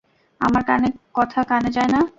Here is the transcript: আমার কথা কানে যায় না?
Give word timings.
আমার 0.41 0.63
কথা 1.15 1.39
কানে 1.43 1.69
যায় 1.71 1.89
না? 1.93 2.01